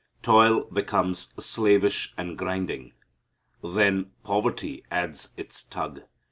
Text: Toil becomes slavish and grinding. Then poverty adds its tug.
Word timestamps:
Toil 0.23 0.61
becomes 0.63 1.29
slavish 1.37 2.11
and 2.17 2.35
grinding. 2.35 2.93
Then 3.63 4.09
poverty 4.23 4.83
adds 4.89 5.29
its 5.37 5.61
tug. 5.61 6.01